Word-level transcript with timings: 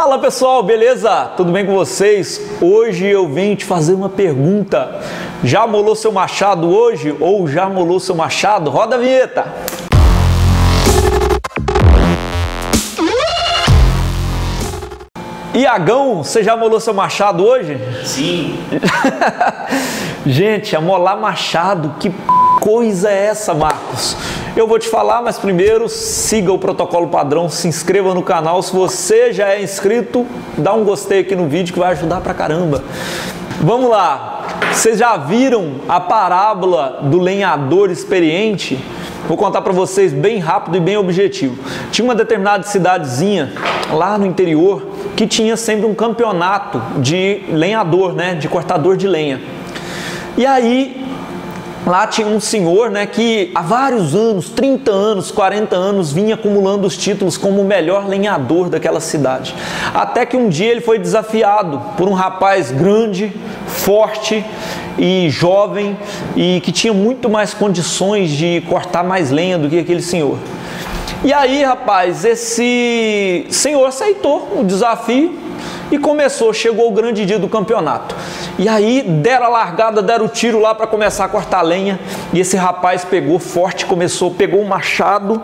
Fala 0.00 0.16
pessoal, 0.20 0.62
beleza? 0.62 1.32
Tudo 1.36 1.50
bem 1.50 1.66
com 1.66 1.74
vocês? 1.74 2.40
Hoje 2.62 3.04
eu 3.04 3.28
vim 3.28 3.56
te 3.56 3.64
fazer 3.64 3.94
uma 3.94 4.08
pergunta. 4.08 5.00
Já 5.42 5.66
molou 5.66 5.96
seu 5.96 6.12
machado 6.12 6.70
hoje 6.70 7.16
ou 7.18 7.48
já 7.48 7.68
molou 7.68 7.98
seu 7.98 8.14
machado? 8.14 8.70
Roda 8.70 8.94
a 8.94 8.98
vinheta! 9.00 9.52
Iagão, 15.52 16.22
você 16.22 16.44
já 16.44 16.56
molou 16.56 16.78
seu 16.78 16.94
machado 16.94 17.44
hoje? 17.44 17.76
Sim. 18.04 18.56
Gente, 20.24 20.76
amolar 20.76 21.18
machado, 21.18 21.96
que 21.98 22.12
coisa 22.60 23.10
é 23.10 23.26
essa, 23.26 23.52
Marcos? 23.52 24.16
Eu 24.58 24.66
vou 24.66 24.76
te 24.76 24.88
falar, 24.88 25.22
mas 25.22 25.38
primeiro 25.38 25.88
siga 25.88 26.52
o 26.52 26.58
protocolo 26.58 27.06
padrão, 27.06 27.48
se 27.48 27.68
inscreva 27.68 28.12
no 28.12 28.24
canal. 28.24 28.60
Se 28.60 28.72
você 28.72 29.32
já 29.32 29.50
é 29.50 29.62
inscrito, 29.62 30.26
dá 30.56 30.74
um 30.74 30.82
gostei 30.82 31.20
aqui 31.20 31.36
no 31.36 31.46
vídeo 31.46 31.72
que 31.72 31.78
vai 31.78 31.92
ajudar 31.92 32.20
pra 32.22 32.34
caramba. 32.34 32.82
Vamos 33.60 33.88
lá. 33.88 34.48
Vocês 34.72 34.98
já 34.98 35.16
viram 35.16 35.74
a 35.88 36.00
parábola 36.00 36.98
do 37.04 37.20
lenhador 37.20 37.88
experiente? 37.88 38.76
Vou 39.28 39.36
contar 39.36 39.62
para 39.62 39.72
vocês 39.72 40.12
bem 40.12 40.40
rápido 40.40 40.76
e 40.76 40.80
bem 40.80 40.96
objetivo. 40.96 41.56
Tinha 41.92 42.04
uma 42.04 42.16
determinada 42.16 42.64
cidadezinha 42.64 43.52
lá 43.92 44.18
no 44.18 44.26
interior 44.26 44.84
que 45.14 45.24
tinha 45.28 45.56
sempre 45.56 45.86
um 45.86 45.94
campeonato 45.94 46.82
de 46.96 47.44
lenhador, 47.48 48.12
né, 48.12 48.34
de 48.34 48.48
cortador 48.48 48.96
de 48.96 49.06
lenha. 49.06 49.40
E 50.36 50.44
aí 50.44 51.07
lá 51.88 52.06
tinha 52.06 52.26
um 52.26 52.38
senhor 52.38 52.90
né, 52.90 53.06
que 53.06 53.50
há 53.54 53.62
vários 53.62 54.14
anos, 54.14 54.50
30 54.50 54.90
anos, 54.90 55.30
40 55.30 55.74
anos, 55.74 56.12
vinha 56.12 56.34
acumulando 56.34 56.86
os 56.86 56.96
títulos 56.96 57.36
como 57.36 57.60
o 57.60 57.64
melhor 57.64 58.06
lenhador 58.06 58.68
daquela 58.68 59.00
cidade. 59.00 59.54
Até 59.94 60.26
que 60.26 60.36
um 60.36 60.48
dia 60.48 60.70
ele 60.70 60.80
foi 60.80 60.98
desafiado 60.98 61.80
por 61.96 62.08
um 62.08 62.12
rapaz 62.12 62.70
grande, 62.70 63.32
forte 63.66 64.44
e 64.98 65.28
jovem 65.30 65.96
e 66.36 66.60
que 66.60 66.72
tinha 66.72 66.92
muito 66.92 67.28
mais 67.30 67.54
condições 67.54 68.30
de 68.30 68.62
cortar 68.68 69.02
mais 69.02 69.30
lenha 69.30 69.58
do 69.58 69.68
que 69.68 69.78
aquele 69.78 70.02
senhor. 70.02 70.38
E 71.24 71.32
aí, 71.32 71.64
rapaz, 71.64 72.24
esse 72.24 73.46
senhor 73.50 73.84
aceitou 73.86 74.60
o 74.60 74.64
desafio 74.64 75.36
e 75.90 75.98
começou, 75.98 76.52
chegou 76.52 76.88
o 76.88 76.92
grande 76.92 77.24
dia 77.26 77.38
do 77.38 77.48
campeonato. 77.48 78.14
E 78.58 78.68
aí 78.68 79.02
deram 79.02 79.46
a 79.46 79.48
largada, 79.48 80.02
deram 80.02 80.24
o 80.24 80.28
tiro 80.28 80.58
lá 80.58 80.74
para 80.74 80.86
começar 80.86 81.24
a 81.24 81.28
cortar 81.28 81.62
lenha. 81.62 82.00
E 82.32 82.40
esse 82.40 82.56
rapaz 82.56 83.04
pegou 83.04 83.38
forte, 83.38 83.86
começou, 83.86 84.32
pegou 84.32 84.60
um 84.60 84.66
machado 84.66 85.40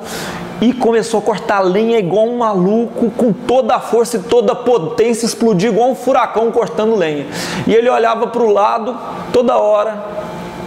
e 0.60 0.72
começou 0.72 1.20
a 1.20 1.22
cortar 1.22 1.60
lenha 1.60 1.98
igual 1.98 2.26
um 2.26 2.38
maluco, 2.38 3.10
com 3.10 3.32
toda 3.32 3.76
a 3.76 3.80
força 3.80 4.16
e 4.16 4.20
toda 4.20 4.52
a 4.52 4.56
potência, 4.56 5.26
explodir 5.26 5.70
igual 5.70 5.90
um 5.90 5.94
furacão 5.94 6.50
cortando 6.50 6.96
lenha. 6.96 7.26
E 7.66 7.74
ele 7.74 7.88
olhava 7.88 8.26
para 8.26 8.42
o 8.42 8.50
lado, 8.50 8.96
toda 9.32 9.56
hora 9.56 10.04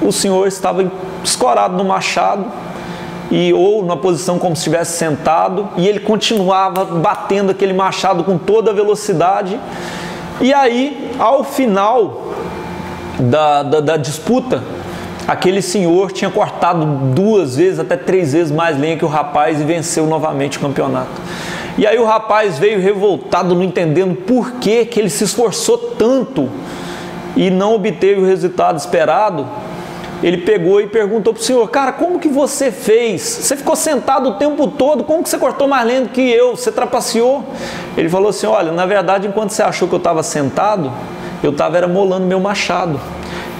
o 0.01 0.11
senhor 0.11 0.47
estava 0.47 0.89
escorado 1.23 1.75
no 1.75 1.83
machado, 1.83 2.45
e 3.29 3.53
ou 3.53 3.83
na 3.83 3.97
posição 3.97 4.39
como 4.39 4.55
se 4.55 4.61
estivesse 4.61 4.97
sentado, 4.97 5.67
e 5.75 5.87
ele 5.87 5.99
continuava 5.99 6.85
batendo 6.85 7.51
aquele 7.51 7.73
machado 7.73 8.23
com 8.23 8.37
toda 8.37 8.71
a 8.71 8.73
velocidade. 8.73 9.59
E 10.39 10.53
aí, 10.53 11.11
ao 11.17 11.43
final 11.43 12.33
da, 13.19 13.63
da, 13.63 13.79
da 13.79 13.97
disputa, 13.97 14.61
aquele 15.27 15.61
senhor 15.61 16.11
tinha 16.11 16.29
cortado 16.29 16.85
duas 17.13 17.55
vezes, 17.55 17.79
até 17.79 17.97
três 17.97 18.33
vezes 18.33 18.51
mais 18.51 18.79
lenha 18.79 18.97
que 18.97 19.05
o 19.05 19.07
rapaz 19.07 19.59
e 19.59 19.63
venceu 19.63 20.05
novamente 20.05 20.57
o 20.57 20.61
campeonato. 20.61 21.21
E 21.77 21.85
aí 21.85 21.97
o 21.97 22.05
rapaz 22.05 22.57
veio 22.57 22.79
revoltado, 22.79 23.53
não 23.53 23.63
entendendo 23.63 24.15
por 24.15 24.53
que, 24.53 24.85
que 24.85 24.99
ele 24.99 25.09
se 25.09 25.23
esforçou 25.23 25.77
tanto 25.77 26.49
e 27.35 27.49
não 27.49 27.73
obteve 27.73 28.21
o 28.21 28.25
resultado 28.25 28.77
esperado 28.77 29.47
ele 30.23 30.37
pegou 30.37 30.81
e 30.81 30.87
perguntou 30.87 31.33
para 31.33 31.41
o 31.41 31.43
senhor, 31.43 31.69
cara, 31.69 31.91
como 31.91 32.19
que 32.19 32.27
você 32.27 32.71
fez? 32.71 33.21
Você 33.21 33.55
ficou 33.55 33.75
sentado 33.75 34.29
o 34.29 34.33
tempo 34.33 34.67
todo, 34.67 35.03
como 35.03 35.21
que 35.21 35.29
você 35.29 35.37
cortou 35.37 35.67
mais 35.67 35.85
lento 35.85 36.09
que 36.09 36.21
eu? 36.21 36.55
Você 36.55 36.71
trapaceou? 36.71 37.43
Ele 37.95 38.09
falou 38.09 38.29
assim, 38.29 38.47
olha, 38.47 38.71
na 38.71 38.85
verdade, 38.85 39.27
enquanto 39.27 39.51
você 39.51 39.61
achou 39.61 39.87
que 39.87 39.93
eu 39.93 39.99
estava 39.99 40.23
sentado, 40.23 40.91
eu 41.43 41.51
estava 41.51 41.77
era 41.77 41.87
molando 41.87 42.25
meu 42.25 42.39
machado. 42.39 42.99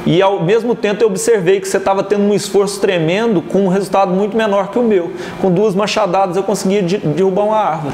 E 0.05 0.21
ao 0.21 0.41
mesmo 0.41 0.73
tempo 0.73 1.03
eu 1.03 1.07
observei 1.07 1.59
que 1.59 1.67
você 1.67 1.77
estava 1.77 2.01
tendo 2.01 2.23
um 2.23 2.33
esforço 2.33 2.79
tremendo 2.79 3.41
com 3.41 3.65
um 3.65 3.67
resultado 3.67 4.13
muito 4.13 4.37
menor 4.37 4.69
que 4.69 4.79
o 4.79 4.83
meu. 4.83 5.11
Com 5.41 5.51
duas 5.51 5.75
machadadas 5.75 6.37
eu 6.37 6.43
conseguia 6.43 6.81
derrubar 6.81 7.43
uma 7.43 7.57
árvore. 7.57 7.93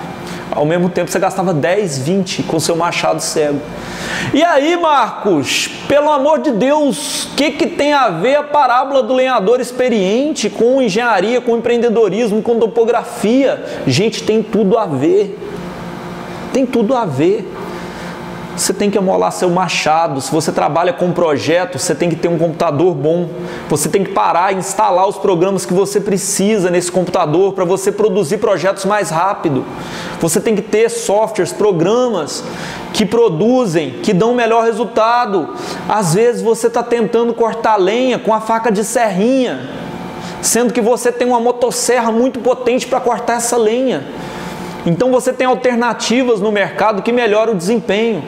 Ao 0.56 0.66
mesmo 0.66 0.88
tempo 0.90 1.10
você 1.10 1.18
gastava 1.18 1.54
10, 1.54 2.00
20 2.00 2.44
com 2.44 2.60
seu 2.60 2.76
machado 2.76 3.20
cego. 3.22 3.60
E 4.34 4.44
aí, 4.44 4.78
Marcos, 4.78 5.68
pelo 5.88 6.12
amor 6.12 6.40
de 6.40 6.52
Deus, 6.52 7.26
o 7.26 7.36
que, 7.36 7.52
que 7.52 7.68
tem 7.68 7.94
a 7.94 8.10
ver 8.10 8.36
a 8.36 8.44
parábola 8.44 9.02
do 9.02 9.14
lenhador 9.14 9.60
experiente 9.60 10.50
com 10.50 10.82
engenharia, 10.82 11.42
com 11.42 11.58
empreendedorismo, 11.58 12.42
com 12.42 12.60
topografia? 12.60 13.64
Gente, 13.88 14.24
tem 14.24 14.44
tudo 14.44 14.78
a 14.78 14.86
ver. 14.86 15.40
Tem 16.54 16.66
tudo 16.66 16.96
a 16.96 17.06
ver. 17.06 17.48
Você 18.56 18.72
tem 18.72 18.90
que 18.92 18.98
amolar 18.98 19.32
seu 19.32 19.50
machado. 19.50 20.22
Se 20.22 20.32
você 20.32 20.52
trabalha 20.52 20.94
com 20.94 21.12
projeto, 21.12 21.80
você 21.80 21.96
tem 21.96 22.10
que 22.10 22.16
ter 22.16 22.28
um 22.28 22.38
computador 22.38 22.94
bom. 22.94 23.28
Você 23.68 23.90
tem 23.90 24.04
que 24.04 24.12
parar 24.12 24.54
e 24.54 24.58
instalar 24.58 25.08
os 25.08 25.18
programas 25.18 25.66
que 25.66 25.74
você 25.74 26.00
precisa 26.00 26.70
nesse 26.70 26.92
computador 26.92 27.54
para 27.54 27.66
você 27.66 27.92
produzir 27.92 28.38
projetos 28.38 28.86
mais 28.86 29.10
rápido. 29.10 29.66
Você 30.20 30.40
tem 30.40 30.56
que 30.56 30.62
ter 30.62 30.90
softwares, 30.90 31.52
programas 31.52 32.44
que 32.94 33.06
produzem, 33.08 33.96
que 34.04 34.14
dão 34.14 34.36
melhor 34.36 34.64
resultado. 34.64 35.56
Às 35.90 36.14
vezes 36.14 36.44
você 36.44 36.68
está 36.68 36.84
tentando 36.84 37.34
cortar 37.34 37.76
lenha 37.76 38.20
com 38.20 38.32
a 38.32 38.40
faca 38.40 38.72
de 38.72 38.84
serrinha, 38.84 39.68
sendo 40.44 40.72
que 40.72 40.82
você 40.82 41.12
tem 41.12 41.28
uma 41.28 41.40
motosserra 41.40 42.12
muito 42.12 42.40
potente 42.40 42.86
para 42.86 43.00
cortar 43.00 43.38
essa 43.38 43.58
lenha. 43.58 44.04
Então 44.86 45.12
você 45.12 45.32
tem 45.32 45.48
alternativas 45.48 46.42
no 46.42 46.52
mercado 46.52 47.02
que 47.02 47.12
melhoram 47.12 47.54
o 47.54 47.56
desempenho. 47.56 48.24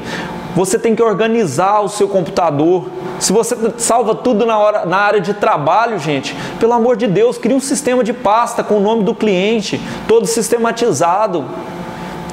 Você 0.55 0.79
tem 0.79 0.95
que 0.95 1.03
organizar 1.03 1.81
o 1.81 1.89
seu 1.89 2.07
computador. 2.07 2.89
Se 3.19 3.33
você 3.33 3.57
salva 3.77 4.15
tudo 4.15 4.45
na, 4.45 4.57
hora, 4.57 4.85
na 4.85 4.97
área 4.97 5.19
de 5.19 5.33
trabalho, 5.33 5.99
gente, 5.99 6.35
pelo 6.59 6.71
amor 6.71 6.95
de 6.95 7.07
Deus, 7.07 7.37
crie 7.37 7.53
um 7.53 7.59
sistema 7.59 8.03
de 8.03 8.13
pasta 8.13 8.63
com 8.63 8.75
o 8.75 8.79
nome 8.79 9.03
do 9.03 9.13
cliente, 9.13 9.81
todo 10.07 10.25
sistematizado. 10.25 11.43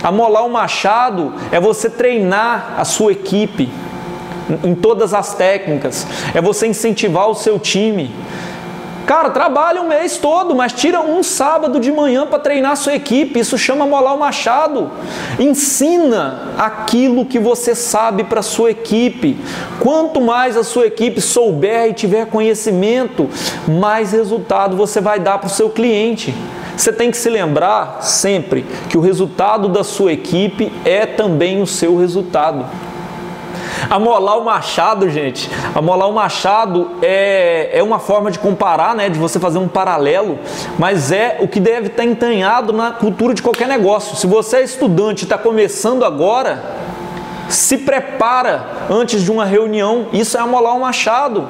Amolar 0.04 0.44
o 0.44 0.50
machado 0.50 1.34
é 1.50 1.58
você 1.58 1.90
treinar 1.90 2.74
a 2.78 2.84
sua 2.84 3.12
equipe 3.12 3.68
em 4.64 4.74
todas 4.74 5.14
as 5.14 5.34
técnicas, 5.34 6.06
é 6.34 6.40
você 6.40 6.66
incentivar 6.66 7.28
o 7.28 7.34
seu 7.34 7.58
time. 7.58 8.14
Cara, 9.12 9.28
trabalha 9.28 9.82
um 9.82 9.88
mês 9.88 10.16
todo, 10.16 10.54
mas 10.54 10.72
tira 10.72 11.02
um 11.02 11.22
sábado 11.22 11.78
de 11.78 11.92
manhã 11.92 12.26
para 12.26 12.38
treinar 12.38 12.72
a 12.72 12.76
sua 12.76 12.94
equipe. 12.94 13.38
Isso 13.38 13.58
chama 13.58 13.86
molar 13.86 14.14
o 14.14 14.18
machado. 14.18 14.90
Ensina 15.38 16.54
aquilo 16.56 17.26
que 17.26 17.38
você 17.38 17.74
sabe 17.74 18.24
para 18.24 18.40
a 18.40 18.42
sua 18.42 18.70
equipe. 18.70 19.36
Quanto 19.78 20.18
mais 20.18 20.56
a 20.56 20.64
sua 20.64 20.86
equipe 20.86 21.20
souber 21.20 21.90
e 21.90 21.92
tiver 21.92 22.24
conhecimento, 22.24 23.28
mais 23.68 24.12
resultado 24.12 24.78
você 24.78 24.98
vai 24.98 25.20
dar 25.20 25.36
para 25.36 25.48
o 25.48 25.50
seu 25.50 25.68
cliente. 25.68 26.34
Você 26.74 26.90
tem 26.90 27.10
que 27.10 27.18
se 27.18 27.28
lembrar 27.28 27.98
sempre 28.00 28.64
que 28.88 28.96
o 28.96 29.02
resultado 29.02 29.68
da 29.68 29.84
sua 29.84 30.14
equipe 30.14 30.72
é 30.86 31.04
também 31.04 31.60
o 31.60 31.66
seu 31.66 31.98
resultado. 31.98 32.64
Amolar 33.92 34.38
o 34.38 34.44
machado, 34.46 35.10
gente, 35.10 35.50
amolar 35.74 36.08
o 36.08 36.14
machado 36.14 36.92
é, 37.02 37.68
é 37.74 37.82
uma 37.82 37.98
forma 37.98 38.30
de 38.30 38.38
comparar, 38.38 38.94
né, 38.94 39.10
de 39.10 39.18
você 39.18 39.38
fazer 39.38 39.58
um 39.58 39.68
paralelo, 39.68 40.38
mas 40.78 41.12
é 41.12 41.36
o 41.40 41.46
que 41.46 41.60
deve 41.60 41.88
estar 41.88 42.02
entanhado 42.02 42.72
na 42.72 42.92
cultura 42.92 43.34
de 43.34 43.42
qualquer 43.42 43.68
negócio. 43.68 44.16
Se 44.16 44.26
você 44.26 44.56
é 44.56 44.62
estudante 44.62 45.20
e 45.20 45.24
está 45.24 45.36
começando 45.36 46.06
agora, 46.06 46.64
se 47.50 47.76
prepara 47.76 48.64
antes 48.88 49.22
de 49.22 49.30
uma 49.30 49.44
reunião, 49.44 50.06
isso 50.10 50.38
é 50.38 50.40
amolar 50.40 50.74
o 50.74 50.80
machado. 50.80 51.46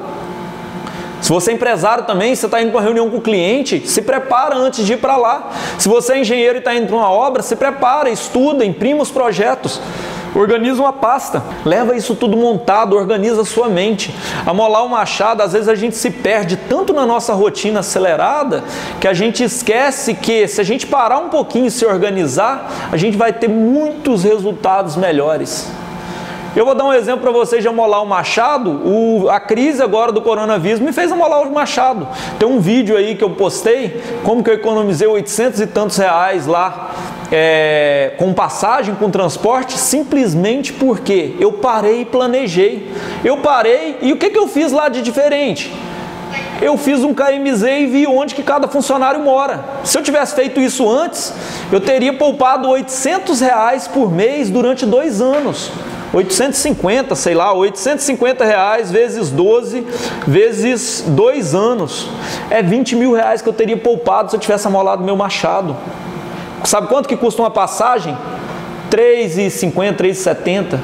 Se 1.21 1.29
você 1.29 1.51
é 1.51 1.53
empresário 1.53 2.03
também, 2.03 2.35
você 2.35 2.45
está 2.45 2.61
indo 2.61 2.71
para 2.71 2.79
uma 2.79 2.83
reunião 2.83 3.09
com 3.09 3.19
o 3.19 3.21
cliente, 3.21 3.87
se 3.87 4.01
prepara 4.01 4.57
antes 4.57 4.85
de 4.85 4.91
ir 4.91 4.97
para 4.97 5.15
lá. 5.15 5.49
Se 5.77 5.87
você 5.87 6.11
é 6.11 6.19
engenheiro 6.19 6.55
e 6.55 6.59
está 6.59 6.75
indo 6.75 6.87
para 6.87 6.97
uma 6.97 7.09
obra, 7.09 7.41
se 7.41 7.55
prepara, 7.55 8.09
estuda, 8.09 8.65
imprima 8.65 9.01
os 9.01 9.09
projetos. 9.09 9.79
Organiza 10.35 10.81
uma 10.81 10.93
pasta, 10.93 11.43
leva 11.63 11.95
isso 11.95 12.15
tudo 12.15 12.35
montado, 12.35 12.95
organiza 12.95 13.41
a 13.41 13.45
sua 13.45 13.69
mente. 13.69 14.13
Amolar 14.45 14.83
o 14.83 14.89
machado, 14.89 15.43
às 15.43 15.53
vezes 15.53 15.69
a 15.69 15.75
gente 15.75 15.95
se 15.95 16.09
perde 16.09 16.57
tanto 16.57 16.91
na 16.91 17.05
nossa 17.05 17.33
rotina 17.33 17.81
acelerada 17.81 18.63
que 18.99 19.07
a 19.07 19.13
gente 19.13 19.43
esquece 19.43 20.15
que 20.15 20.47
se 20.47 20.59
a 20.59 20.63
gente 20.63 20.87
parar 20.87 21.19
um 21.19 21.29
pouquinho 21.29 21.67
e 21.67 21.71
se 21.71 21.85
organizar, 21.85 22.89
a 22.91 22.97
gente 22.97 23.15
vai 23.15 23.31
ter 23.31 23.47
muitos 23.47 24.23
resultados 24.23 24.95
melhores. 24.95 25.69
Eu 26.55 26.65
vou 26.65 26.75
dar 26.75 26.85
um 26.85 26.93
exemplo 26.93 27.21
para 27.21 27.31
vocês 27.31 27.63
de 27.63 27.67
amolar 27.67 28.03
o 28.03 28.05
machado. 28.05 28.69
O, 28.69 29.27
a 29.27 29.39
crise 29.39 29.81
agora 29.81 30.11
do 30.11 30.21
coronavírus 30.21 30.79
me 30.79 30.93
fez 30.93 31.11
amolar 31.11 31.41
o 31.41 31.51
machado. 31.51 32.07
Tem 32.37 32.47
um 32.47 32.59
vídeo 32.59 32.95
aí 32.95 33.15
que 33.15 33.23
eu 33.23 33.31
postei, 33.31 34.01
como 34.23 34.43
que 34.43 34.51
eu 34.51 34.53
economizei 34.53 35.07
800 35.07 35.61
e 35.61 35.67
tantos 35.67 35.97
reais 35.97 36.45
lá 36.45 36.91
é, 37.35 38.13
com 38.19 38.31
passagem, 38.31 38.93
com 38.93 39.09
transporte, 39.09 39.75
simplesmente 39.75 40.71
porque 40.71 41.33
eu 41.39 41.51
parei 41.53 42.01
e 42.01 42.05
planejei. 42.05 42.91
Eu 43.25 43.37
parei 43.37 43.97
e 44.03 44.13
o 44.13 44.17
que, 44.17 44.29
que 44.29 44.37
eu 44.37 44.47
fiz 44.47 44.71
lá 44.71 44.87
de 44.87 45.01
diferente? 45.01 45.73
eu 46.61 46.77
fiz 46.77 47.03
um 47.03 47.13
KMZ 47.13 47.63
e 47.63 47.85
vi 47.87 48.07
onde 48.07 48.33
que 48.33 48.41
cada 48.41 48.69
funcionário 48.69 49.19
mora. 49.19 49.63
Se 49.83 49.97
eu 49.97 50.01
tivesse 50.01 50.33
feito 50.33 50.61
isso 50.61 50.89
antes, 50.89 51.33
eu 51.69 51.81
teria 51.81 52.13
poupado 52.13 52.69
800 52.69 53.41
reais 53.41 53.85
por 53.85 54.09
mês 54.09 54.49
durante 54.49 54.85
dois 54.85 55.19
anos. 55.19 55.71
850, 56.13 57.15
sei 57.15 57.33
lá, 57.33 57.51
850 57.53 58.45
reais 58.45 58.91
vezes 58.91 59.29
12, 59.29 59.85
vezes 60.25 61.03
dois 61.07 61.53
anos. 61.53 62.07
É 62.49 62.61
20 62.61 62.95
mil 62.95 63.13
reais 63.13 63.41
que 63.41 63.49
eu 63.49 63.53
teria 63.53 63.75
poupado 63.75 64.29
se 64.29 64.35
eu 64.35 64.39
tivesse 64.39 64.65
amolado 64.65 65.03
meu 65.03 65.17
machado. 65.17 65.75
Sabe 66.63 66.87
quanto 66.87 67.09
que 67.09 67.17
custa 67.17 67.41
uma 67.41 67.51
passagem? 67.51 68.17
3,50, 68.89 69.95
3,70. 69.95 70.79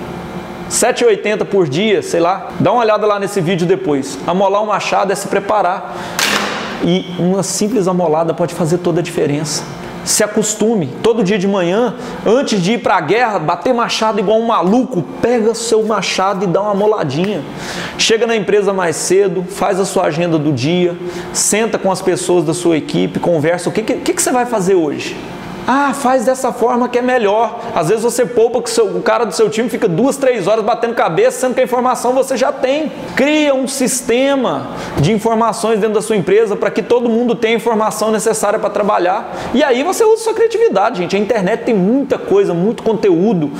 7,80 0.69 1.45
por 1.45 1.67
dia, 1.67 2.01
sei 2.01 2.19
lá. 2.19 2.49
Dá 2.59 2.71
uma 2.71 2.81
olhada 2.81 3.07
lá 3.07 3.19
nesse 3.19 3.41
vídeo 3.41 3.65
depois. 3.65 4.19
Amolar 4.27 4.61
um 4.61 4.67
machado 4.67 5.11
é 5.11 5.15
se 5.15 5.27
preparar. 5.27 5.95
E 6.83 7.05
uma 7.17 7.43
simples 7.43 7.87
amolada 7.87 8.33
pode 8.33 8.53
fazer 8.53 8.77
toda 8.79 8.99
a 8.99 9.03
diferença. 9.03 9.63
Se 10.05 10.23
acostume, 10.23 10.89
todo 11.03 11.23
dia 11.23 11.37
de 11.37 11.47
manhã, 11.47 11.95
antes 12.25 12.61
de 12.61 12.73
ir 12.73 12.77
para 12.79 12.95
a 12.95 13.01
guerra, 13.01 13.37
bater 13.37 13.73
machado 13.73 14.19
igual 14.19 14.39
um 14.39 14.47
maluco, 14.47 15.03
pega 15.21 15.53
seu 15.53 15.83
machado 15.83 16.45
e 16.45 16.47
dá 16.47 16.61
uma 16.61 16.73
moladinha. 16.73 17.43
Chega 17.97 18.25
na 18.25 18.35
empresa 18.35 18.73
mais 18.73 18.95
cedo, 18.95 19.43
faz 19.43 19.79
a 19.79 19.85
sua 19.85 20.05
agenda 20.05 20.37
do 20.37 20.51
dia, 20.51 20.95
senta 21.33 21.77
com 21.77 21.91
as 21.91 22.01
pessoas 22.01 22.45
da 22.45 22.53
sua 22.53 22.77
equipe, 22.77 23.19
conversa. 23.19 23.69
O 23.69 23.71
que, 23.71 23.83
que, 23.83 24.13
que 24.13 24.21
você 24.21 24.31
vai 24.31 24.45
fazer 24.45 24.75
hoje? 24.75 25.15
Ah, 25.71 25.93
faz 25.93 26.25
dessa 26.25 26.51
forma 26.51 26.89
que 26.89 26.97
é 26.97 27.01
melhor. 27.01 27.59
Às 27.75 27.89
vezes 27.89 28.03
você 28.03 28.25
poupa 28.25 28.59
que 28.59 28.81
o 28.81 29.03
cara 29.03 29.23
do 29.23 29.35
seu 29.35 29.51
time 29.51 29.69
fica 29.69 29.87
duas, 29.87 30.17
três 30.17 30.47
horas 30.47 30.65
batendo 30.65 30.95
cabeça, 30.95 31.41
sendo 31.41 31.53
que 31.53 31.61
a 31.61 31.63
informação 31.63 32.11
você 32.11 32.35
já 32.35 32.51
tem. 32.51 32.91
Cria 33.15 33.53
um 33.53 33.67
sistema 33.67 34.69
de 34.99 35.11
informações 35.11 35.79
dentro 35.79 35.93
da 35.93 36.01
sua 36.01 36.17
empresa 36.17 36.55
para 36.55 36.71
que 36.71 36.81
todo 36.81 37.07
mundo 37.07 37.35
tenha 37.35 37.53
a 37.53 37.57
informação 37.57 38.09
necessária 38.09 38.57
para 38.57 38.71
trabalhar. 38.71 39.31
E 39.53 39.63
aí 39.63 39.83
você 39.83 40.03
usa 40.03 40.23
sua 40.23 40.33
criatividade, 40.33 41.01
gente. 41.01 41.15
A 41.15 41.19
internet 41.19 41.65
tem 41.65 41.75
muita 41.75 42.17
coisa, 42.17 42.51
muito 42.51 42.81
conteúdo. 42.81 43.51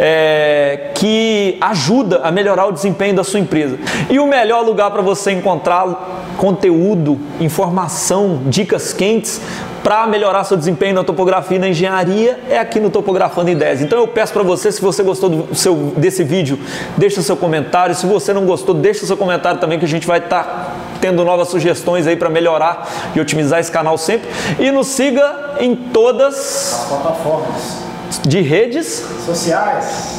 É, 0.00 0.92
que 0.94 1.58
ajuda 1.60 2.20
a 2.22 2.30
melhorar 2.30 2.66
o 2.66 2.72
desempenho 2.72 3.16
da 3.16 3.24
sua 3.24 3.40
empresa. 3.40 3.76
E 4.08 4.20
o 4.20 4.28
melhor 4.28 4.64
lugar 4.64 4.92
para 4.92 5.02
você 5.02 5.32
encontrar 5.32 6.36
conteúdo, 6.36 7.18
informação, 7.40 8.42
dicas 8.46 8.92
quentes 8.92 9.40
para 9.82 10.06
melhorar 10.06 10.44
seu 10.44 10.56
desempenho 10.56 10.94
na 10.94 11.04
topografia 11.04 11.56
e 11.56 11.60
na 11.60 11.68
engenharia 11.68 12.38
é 12.48 12.58
aqui 12.58 12.80
no 12.80 12.90
Topografando 12.90 13.50
Ideias. 13.50 13.80
Então 13.80 13.98
eu 13.98 14.08
peço 14.08 14.32
para 14.32 14.42
você, 14.42 14.70
se 14.72 14.80
você 14.80 15.02
gostou 15.02 15.28
do 15.28 15.54
seu, 15.54 15.74
desse 15.96 16.24
vídeo, 16.24 16.58
deixa 16.96 17.22
seu 17.22 17.36
comentário. 17.36 17.94
Se 17.94 18.06
você 18.06 18.32
não 18.32 18.44
gostou, 18.44 18.74
deixa 18.74 19.06
seu 19.06 19.16
comentário 19.16 19.60
também 19.60 19.78
que 19.78 19.84
a 19.84 19.88
gente 19.88 20.06
vai 20.06 20.18
estar 20.18 20.44
tá 20.44 20.72
tendo 21.00 21.24
novas 21.24 21.48
sugestões 21.48 22.06
aí 22.06 22.16
para 22.16 22.28
melhorar 22.28 22.88
e 23.14 23.20
otimizar 23.20 23.60
esse 23.60 23.70
canal 23.70 23.96
sempre. 23.96 24.28
E 24.58 24.70
nos 24.70 24.88
siga 24.88 25.56
em 25.60 25.74
todas 25.74 26.34
as 26.34 26.86
plataformas 26.88 27.88
de 28.26 28.40
redes 28.40 29.04
sociais. 29.24 30.16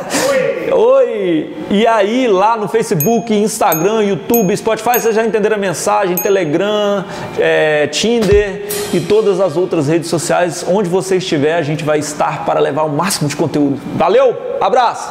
Oi! 1.11 1.57
E 1.71 1.87
aí, 1.87 2.29
lá 2.29 2.57
no 2.57 2.69
Facebook, 2.69 3.35
Instagram, 3.35 4.03
YouTube, 4.03 4.57
Spotify, 4.57 5.01
vocês 5.01 5.15
já 5.15 5.27
entenderam 5.27 5.57
a 5.57 5.59
mensagem, 5.59 6.17
Telegram, 6.17 7.05
é, 7.37 7.89
Tinder 7.89 8.69
e 8.93 9.01
todas 9.01 9.41
as 9.41 9.57
outras 9.57 9.89
redes 9.89 10.09
sociais. 10.09 10.65
Onde 10.69 10.89
você 10.89 11.17
estiver, 11.17 11.55
a 11.55 11.63
gente 11.63 11.83
vai 11.83 11.99
estar 11.99 12.45
para 12.45 12.61
levar 12.61 12.85
o 12.85 12.91
máximo 12.91 13.29
de 13.29 13.35
conteúdo. 13.35 13.81
Valeu! 13.97 14.37
Abraço! 14.61 15.11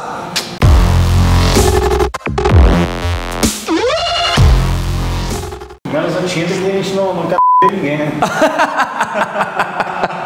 Menos 5.92 6.16
o 6.16 6.26
Tinder 6.26 6.62
que 6.62 6.66
a 6.66 6.72
gente 6.72 6.94
não, 6.94 7.14
não 7.14 7.26
quer 7.26 7.38
ninguém, 7.70 7.98
né? 7.98 8.12